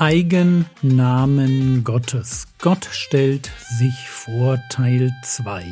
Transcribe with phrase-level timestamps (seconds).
[0.00, 2.46] Eigennamen Gottes.
[2.58, 5.66] Gott stellt sich vor Teil 2.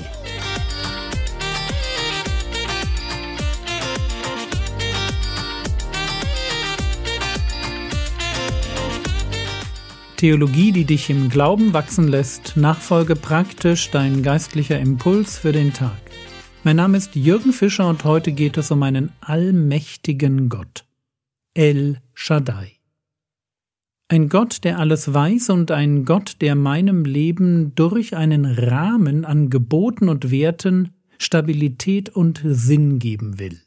[10.18, 15.96] Theologie, die dich im Glauben wachsen lässt, Nachfolge praktisch, dein geistlicher Impuls für den Tag.
[16.64, 20.84] Mein Name ist Jürgen Fischer und heute geht es um einen allmächtigen Gott.
[21.54, 22.77] El Shaddai.
[24.10, 29.50] Ein Gott, der alles weiß und ein Gott, der meinem Leben durch einen Rahmen an
[29.50, 33.60] Geboten und Werten Stabilität und Sinn geben will.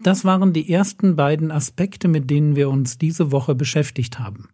[0.00, 4.48] Das waren die ersten beiden Aspekte, mit denen wir uns diese Woche beschäftigt haben.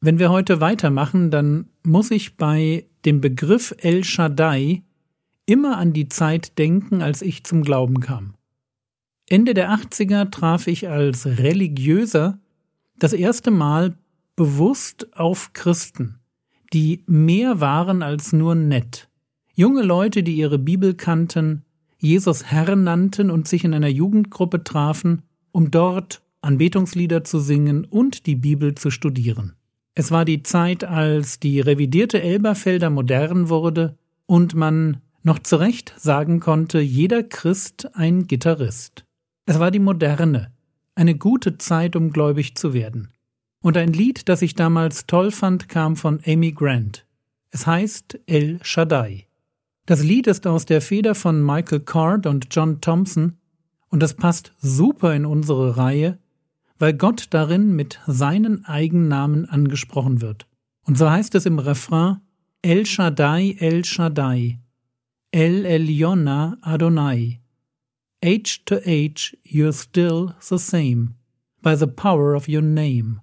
[0.00, 4.82] Wenn wir heute weitermachen, dann muss ich bei dem Begriff El Shaddai
[5.44, 8.34] immer an die Zeit denken, als ich zum Glauben kam.
[9.28, 12.38] Ende der 80er traf ich als Religiöser
[13.02, 13.94] das erste Mal
[14.36, 16.20] bewusst auf Christen,
[16.72, 19.08] die mehr waren als nur nett.
[19.54, 21.64] Junge Leute, die ihre Bibel kannten,
[21.98, 28.26] Jesus Herr nannten und sich in einer Jugendgruppe trafen, um dort Anbetungslieder zu singen und
[28.26, 29.54] die Bibel zu studieren.
[29.96, 33.96] Es war die Zeit, als die revidierte Elberfelder modern wurde
[34.26, 39.04] und man noch zu Recht sagen konnte, jeder Christ ein Gitarrist.
[39.44, 40.52] Es war die moderne,
[40.94, 43.12] eine gute Zeit, um gläubig zu werden.
[43.62, 47.06] Und ein Lied, das ich damals toll fand, kam von Amy Grant.
[47.50, 49.26] Es heißt El Shaddai.
[49.86, 53.36] Das Lied ist aus der Feder von Michael Card und John Thompson
[53.88, 56.18] und es passt super in unsere Reihe,
[56.78, 60.46] weil Gott darin mit seinen Eigennamen angesprochen wird.
[60.84, 62.20] Und so heißt es im Refrain
[62.62, 64.60] El Shaddai, El Shaddai,
[65.30, 67.41] El Eliona Adonai.
[68.22, 71.16] Age to age you're still the same,
[71.60, 73.20] by the power of your name.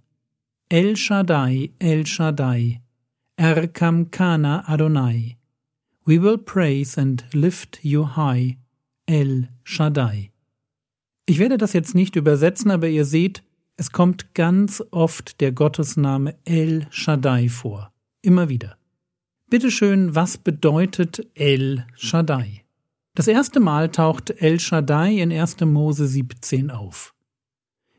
[0.70, 2.82] El Shaddai, El Shaddai,
[3.40, 5.38] Erkam Kana Adonai.
[6.06, 8.58] We will praise and lift you high,
[9.08, 10.32] El Shaddai.
[11.26, 13.42] Ich werde das jetzt nicht übersetzen, aber ihr seht,
[13.78, 17.94] es kommt ganz oft der Gottesname El Shaddai vor.
[18.22, 18.78] Immer wieder.
[19.50, 22.66] Bitteschön, was bedeutet El Shaddai?
[23.16, 25.62] Das erste Mal taucht El Shaddai in 1.
[25.62, 27.14] Mose 17 auf.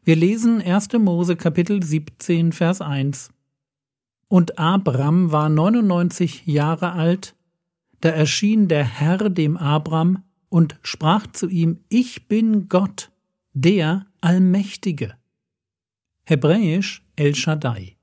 [0.02, 0.92] Wir lesen 1.
[0.94, 3.30] Mose Kapitel 17, Vers 1.
[4.28, 7.34] Und Abram war 99 Jahre alt,
[8.00, 13.10] da erschien der Herr dem Abram und sprach zu ihm, Ich bin Gott,
[13.52, 15.14] der Allmächtige
[16.30, 17.96] hebräisch El Shaddai.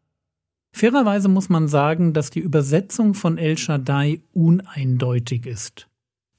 [0.73, 5.87] Fairerweise muss man sagen, dass die Übersetzung von El Shaddai uneindeutig ist.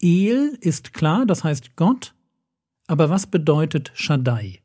[0.00, 2.14] El ist klar, das heißt Gott,
[2.86, 4.60] aber was bedeutet Shaddai?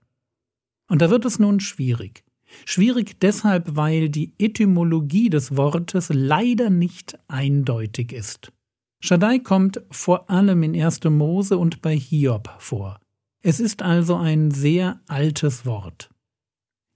[0.88, 2.24] Und da wird es nun schwierig.
[2.66, 8.52] Schwierig deshalb, weil die Etymologie des Wortes leider nicht eindeutig ist.
[9.00, 11.04] Shaddai kommt vor allem in 1.
[11.06, 13.00] Mose und bei Hiob vor.
[13.42, 16.10] Es ist also ein sehr altes Wort.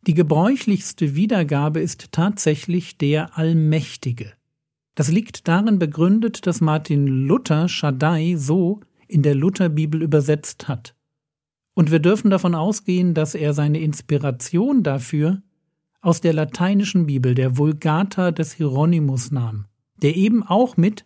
[0.06, 4.37] Die gebräuchlichste Wiedergabe ist tatsächlich der Allmächtige.
[4.97, 10.96] Das liegt darin begründet, dass Martin Luther Shaddai so in der Lutherbibel übersetzt hat.
[11.75, 15.44] Und wir dürfen davon ausgehen, dass er seine Inspiration dafür
[16.02, 19.66] aus der lateinischen Bibel, der Vulgata des Hieronymus nahm,
[20.02, 21.06] der eben auch mit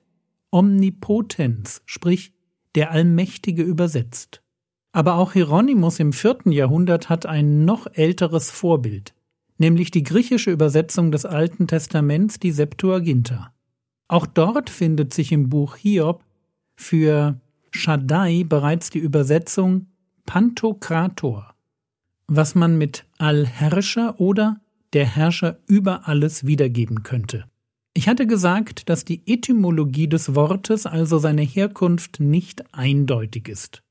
[0.51, 2.31] Omnipotens, sprich
[2.75, 4.41] der Allmächtige übersetzt.
[4.93, 9.13] Aber auch Hieronymus im vierten Jahrhundert hat ein noch älteres Vorbild,
[9.57, 13.51] nämlich die griechische Übersetzung des Alten Testaments, die Septuaginta.
[14.11, 16.25] Auch dort findet sich im Buch Hiob
[16.75, 17.39] für
[17.71, 19.87] Shaddai bereits die Übersetzung
[20.25, 21.55] Pantokrator,
[22.27, 24.59] was man mit Allherrscher oder
[24.91, 27.45] der Herrscher über alles wiedergeben könnte.
[27.93, 33.81] Ich hatte gesagt, dass die Etymologie des Wortes, also seine Herkunft, nicht eindeutig ist.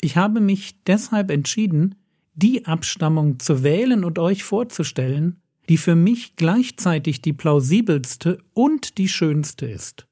[0.00, 1.96] Ich habe mich deshalb entschieden,
[2.32, 9.06] die Abstammung zu wählen und euch vorzustellen, die für mich gleichzeitig die plausibelste und die
[9.06, 10.08] schönste ist.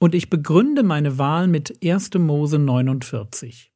[0.00, 2.14] Und ich begründe meine Wahl mit 1.
[2.14, 3.74] Mose 49.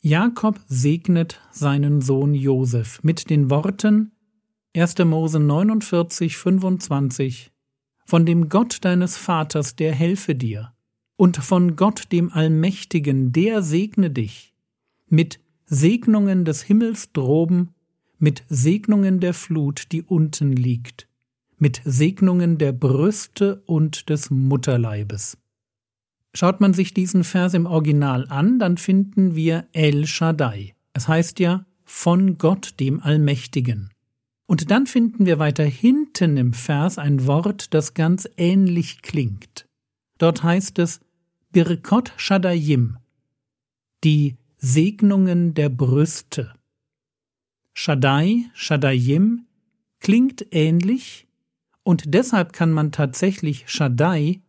[0.00, 4.10] Jakob segnet seinen Sohn Josef mit den Worten
[4.74, 4.98] 1.
[5.04, 7.52] Mose 49, 25
[8.04, 10.72] Von dem Gott deines Vaters, der helfe dir,
[11.14, 14.56] und von Gott dem Allmächtigen, der segne dich,
[15.06, 17.76] mit Segnungen des Himmels droben,
[18.18, 21.08] mit Segnungen der Flut, die unten liegt,
[21.56, 25.38] mit Segnungen der Brüste und des Mutterleibes.
[26.34, 30.74] Schaut man sich diesen Vers im Original an, dann finden wir El Shaddai.
[30.92, 33.90] Es heißt ja von Gott dem Allmächtigen.
[34.46, 39.66] Und dann finden wir weiter hinten im Vers ein Wort, das ganz ähnlich klingt.
[40.18, 41.00] Dort heißt es
[41.52, 42.98] Birkot Shadayim,
[44.04, 46.52] die Segnungen der Brüste.
[47.80, 49.46] Shaddai, Shaddayim
[50.00, 51.28] klingt ähnlich
[51.84, 54.40] und deshalb kann man tatsächlich Shaddai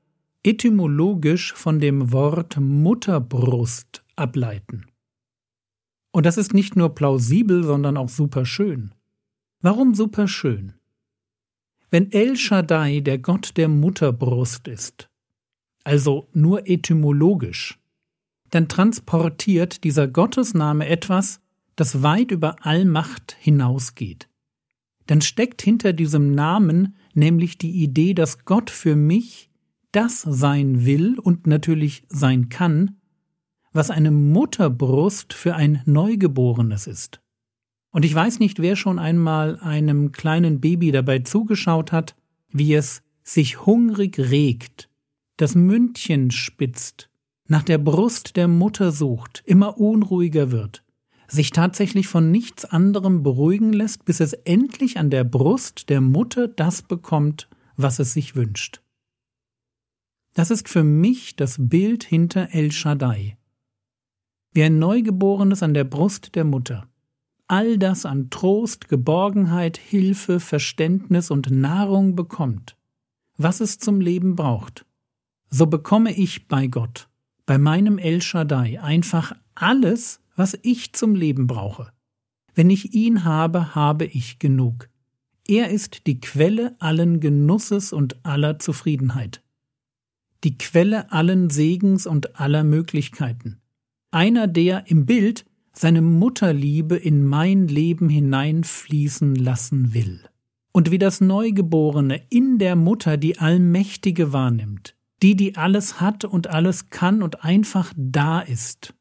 [0.42, 4.88] etymologisch von dem Wort Mutterbrust ableiten.
[6.12, 8.96] Und das ist nicht nur plausibel, sondern auch super schön.
[9.62, 10.74] Warum super schön?
[11.92, 15.08] Wenn El Shaddai der Gott der Mutterbrust ist,
[15.84, 17.78] also nur etymologisch,
[18.50, 21.42] dann transportiert dieser Gottesname etwas,
[21.80, 24.30] das weit über Allmacht hinausgeht.
[25.08, 29.50] Dann steckt hinter diesem Namen nämlich die Idee, dass Gott für mich
[29.92, 32.98] das sein will und natürlich sein kann,
[33.72, 37.22] was eine Mutterbrust für ein Neugeborenes ist.
[37.92, 42.16] Und ich weiß nicht, wer schon einmal einem kleinen Baby dabei zugeschaut hat,
[42.50, 44.90] wie es sich hungrig regt,
[45.38, 47.10] das Mündchen spitzt,
[47.48, 50.84] nach der Brust der Mutter sucht, immer unruhiger wird,
[51.32, 56.48] sich tatsächlich von nichts anderem beruhigen lässt, bis es endlich an der Brust der Mutter
[56.48, 58.82] das bekommt, was es sich wünscht.
[60.34, 63.38] Das ist für mich das Bild hinter El Shaddai,
[64.54, 66.88] wie ein Neugeborenes an der Brust der Mutter.
[67.48, 72.78] All das an Trost, Geborgenheit, Hilfe, Verständnis und Nahrung bekommt,
[73.38, 74.86] was es zum Leben braucht.
[75.50, 77.10] So bekomme ich bei Gott,
[77.48, 81.92] bei meinem El Shaddai, einfach alles, was ich zum Leben brauche.
[82.56, 84.90] Wenn ich ihn habe, habe ich genug.
[85.48, 89.44] Er ist die Quelle allen Genusses und aller Zufriedenheit.
[90.44, 93.60] Die Quelle allen Segens und aller Möglichkeiten
[94.12, 100.22] einer, der im Bild seine Mutterliebe in mein Leben hineinfließen lassen will.
[100.72, 106.48] Und wie das Neugeborene in der Mutter die Allmächtige wahrnimmt, die, die alles hat und
[106.48, 108.94] alles kann und einfach da ist,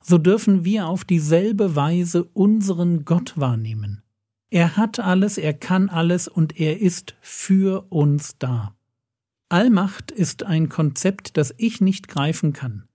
[0.00, 4.02] so dürfen wir auf dieselbe Weise unseren Gott wahrnehmen.
[4.50, 8.74] Er hat alles, er kann alles und er ist für uns da.
[9.50, 12.88] Allmacht ist ein Konzept, das ich nicht greifen kann.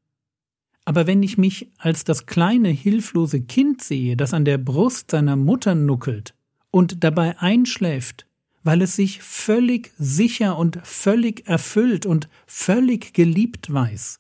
[0.86, 5.36] Aber wenn ich mich als das kleine hilflose Kind sehe, das an der Brust seiner
[5.36, 6.36] Mutter nuckelt
[6.72, 8.28] und dabei einschläft,
[8.64, 14.20] weil es sich völlig sicher und völlig erfüllt und völlig geliebt weiß,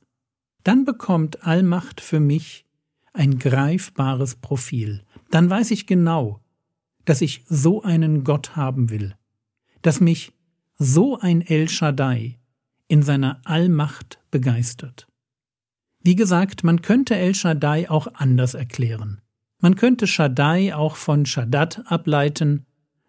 [0.64, 2.63] dann bekommt Allmacht für mich
[3.14, 5.04] ein greifbares Profil.
[5.30, 6.42] Dann weiß ich genau,
[7.06, 9.16] dass ich so einen Gott haben will,
[9.82, 10.34] dass mich
[10.78, 12.40] so ein El Shaddai
[12.88, 15.08] in seiner Allmacht begeistert.
[16.02, 19.22] Wie gesagt, man könnte El Shaddai auch anders erklären.
[19.60, 22.66] Man könnte Shaddai auch von Shaddad ableiten,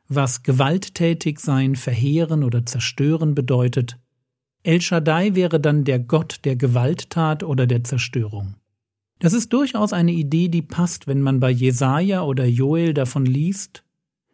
[0.06, 3.98] was gewalttätig sein, verheeren oder zerstören bedeutet.
[4.62, 8.54] El Shaddai wäre dann der Gott der Gewalttat oder der Zerstörung.
[9.18, 13.84] Das ist durchaus eine Idee, die passt, wenn man bei Jesaja oder Joel davon liest,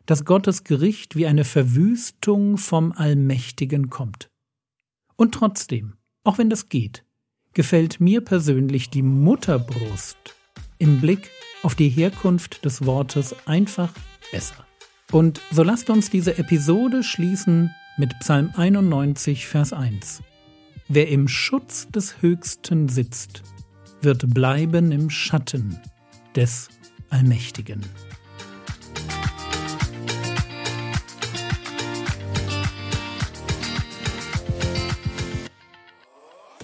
[0.07, 4.31] dass Gottes Gericht wie eine Verwüstung vom Allmächtigen kommt.
[5.17, 5.95] Und trotzdem,
[6.25, 7.05] auch wenn das geht,
[7.53, 10.17] gefällt mir persönlich die Mutterbrust
[10.79, 11.31] im Blick
[11.63, 13.93] auf die Herkunft des Wortes einfach
[14.33, 14.67] besser.
[15.13, 20.23] Und so lasst uns diese Episode schließen mit Psalm 91, Vers 1.
[20.89, 23.43] Wer im Schutz des Höchsten sitzt,
[24.03, 25.79] wird bleiben im Schatten
[26.35, 26.69] des
[27.11, 27.85] Allmächtigen.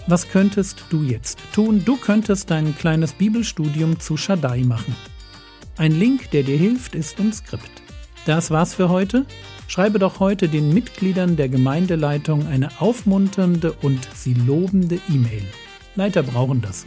[0.08, 1.82] Was könntest du jetzt tun?
[1.84, 4.94] Du könntest dein kleines Bibelstudium zu Shaddai machen.
[5.76, 7.82] Ein Link, der dir hilft, ist im Skript.
[8.24, 9.26] Das war's für heute.
[9.66, 15.42] Schreibe doch heute den Mitgliedern der Gemeindeleitung eine aufmunternde und sie lobende E-Mail.
[15.96, 16.86] Leiter brauchen das.